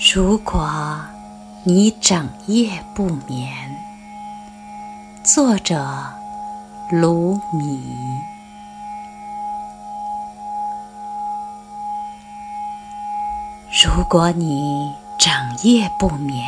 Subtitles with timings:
[0.00, 0.70] 如果
[1.64, 3.52] 你整夜不眠，
[5.24, 5.84] 作者
[6.88, 7.82] 卢米。
[13.82, 15.32] 如果你整
[15.64, 16.46] 夜不眠，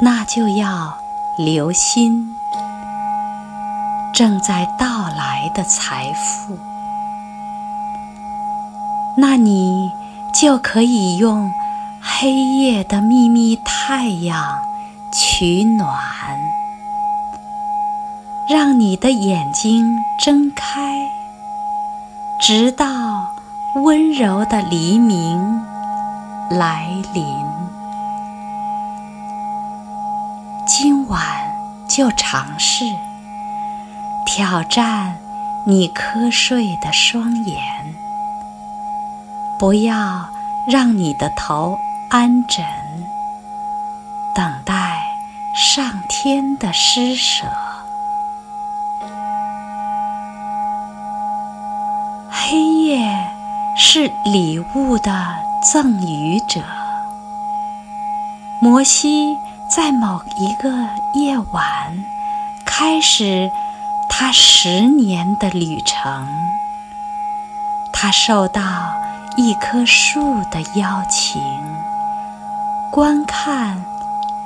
[0.00, 0.96] 那就要
[1.36, 2.32] 留心
[4.14, 6.56] 正在到来的财富，
[9.18, 9.90] 那你
[10.32, 11.50] 就可以用。
[12.08, 14.58] 黑夜的秘密，太阳
[15.12, 15.86] 取暖，
[18.48, 21.10] 让你的眼睛睁开，
[22.40, 22.86] 直到
[23.82, 25.60] 温柔的黎明
[26.48, 27.24] 来临。
[30.64, 31.20] 今晚
[31.86, 32.84] 就尝试
[34.24, 35.18] 挑战
[35.66, 37.58] 你瞌睡的双眼，
[39.58, 40.26] 不要
[40.66, 41.76] 让你的头。
[42.08, 42.64] 安枕，
[44.34, 45.02] 等待
[45.54, 47.44] 上天的施舍。
[52.30, 53.28] 黑夜
[53.76, 55.34] 是礼物的
[55.72, 56.60] 赠予者。
[58.62, 59.36] 摩西
[59.68, 60.70] 在某一个
[61.14, 62.04] 夜晚
[62.64, 63.50] 开始
[64.08, 66.26] 他十年的旅程。
[67.92, 68.62] 他受到
[69.36, 71.42] 一棵树的邀请。
[72.90, 73.84] 观看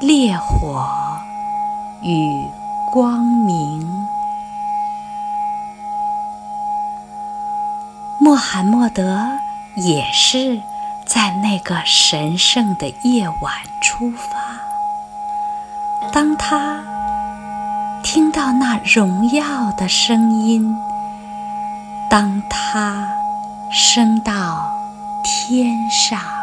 [0.01, 0.89] 烈火
[2.03, 2.45] 与
[2.91, 4.07] 光明。
[8.19, 9.29] 穆罕默德
[9.77, 10.61] 也是
[11.07, 14.39] 在那个神圣的夜晚出发。
[16.13, 16.81] 当他
[18.03, 20.77] 听到那荣耀的声音，
[22.09, 23.07] 当他
[23.71, 24.73] 升到
[25.23, 26.40] 天上。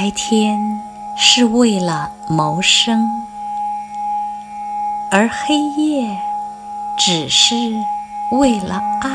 [0.00, 0.80] 白天
[1.16, 3.04] 是为了谋生，
[5.10, 6.16] 而黑夜
[6.96, 7.56] 只是
[8.30, 9.10] 为了爱。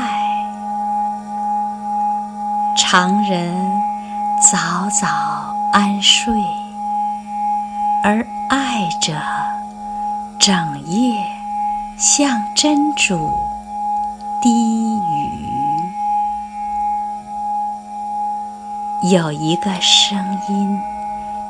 [2.76, 3.54] 常人
[4.42, 5.08] 早早
[5.72, 6.34] 安睡，
[8.02, 8.18] 而
[8.50, 9.14] 爱者
[10.38, 10.54] 整
[10.86, 11.16] 夜
[11.96, 13.32] 向真主
[14.42, 14.73] 低
[19.12, 20.80] 有一个声音，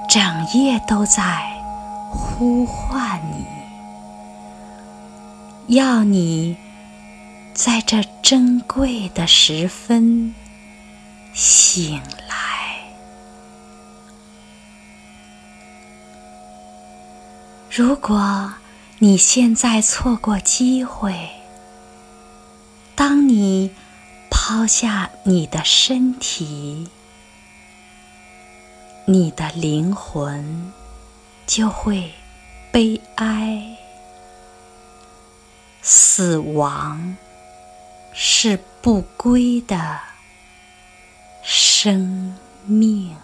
[0.09, 0.21] 整
[0.55, 1.23] 夜都在
[2.11, 3.21] 呼唤
[5.69, 6.57] 你，要你
[7.55, 10.35] 在这珍贵的时分
[11.33, 12.35] 醒来。
[17.71, 18.53] 如果
[18.99, 21.15] 你现在错过机会，
[22.97, 23.71] 当你
[24.29, 26.89] 抛下你的身体。
[29.07, 30.73] 你的灵魂
[31.47, 32.11] 就会
[32.73, 33.77] 悲哀。
[35.83, 37.15] 死亡
[38.15, 40.01] 是不归的
[41.43, 42.35] 生
[42.65, 43.24] 命。